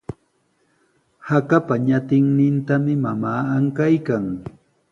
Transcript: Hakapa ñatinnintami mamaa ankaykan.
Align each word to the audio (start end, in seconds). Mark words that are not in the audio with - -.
Hakapa 1.29 1.75
ñatinnintami 1.87 2.93
mamaa 3.05 3.41
ankaykan. 3.55 4.25